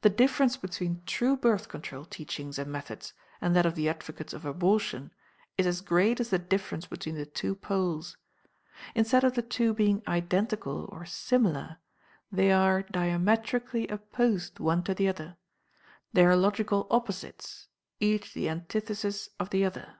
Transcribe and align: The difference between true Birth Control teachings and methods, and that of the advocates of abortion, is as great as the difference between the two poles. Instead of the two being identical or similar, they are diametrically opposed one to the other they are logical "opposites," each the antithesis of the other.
The 0.00 0.10
difference 0.10 0.56
between 0.56 1.04
true 1.06 1.36
Birth 1.36 1.68
Control 1.68 2.04
teachings 2.04 2.58
and 2.58 2.68
methods, 2.72 3.12
and 3.40 3.54
that 3.54 3.64
of 3.64 3.76
the 3.76 3.88
advocates 3.88 4.32
of 4.32 4.44
abortion, 4.44 5.12
is 5.56 5.68
as 5.68 5.80
great 5.82 6.18
as 6.18 6.30
the 6.30 6.38
difference 6.40 6.86
between 6.86 7.14
the 7.14 7.26
two 7.26 7.54
poles. 7.54 8.16
Instead 8.96 9.22
of 9.22 9.36
the 9.36 9.40
two 9.42 9.72
being 9.72 10.02
identical 10.08 10.88
or 10.90 11.04
similar, 11.06 11.78
they 12.32 12.50
are 12.50 12.82
diametrically 12.82 13.86
opposed 13.86 14.58
one 14.58 14.82
to 14.82 14.94
the 14.94 15.06
other 15.06 15.36
they 16.12 16.24
are 16.24 16.34
logical 16.34 16.88
"opposites," 16.90 17.68
each 18.00 18.34
the 18.34 18.48
antithesis 18.48 19.28
of 19.38 19.50
the 19.50 19.64
other. 19.64 19.94